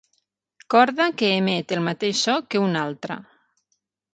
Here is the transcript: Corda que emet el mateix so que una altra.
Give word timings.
Corda 0.73 1.05
que 1.21 1.29
emet 1.41 1.75
el 1.77 1.83
mateix 1.89 2.25
so 2.29 2.39
que 2.51 2.63
una 2.65 2.85
altra. 2.89 3.19